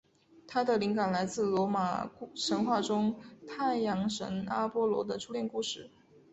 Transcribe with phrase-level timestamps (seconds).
[0.47, 5.91] 它的灵感来自罗马神话中太阳神阿波罗的初恋故事。